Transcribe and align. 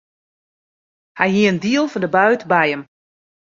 Hy 1.19 1.27
hie 1.33 1.49
in 1.51 1.61
diel 1.63 1.87
fan 1.91 2.03
de 2.03 2.09
bút 2.15 2.41
by 2.51 2.65
him. 2.69 2.81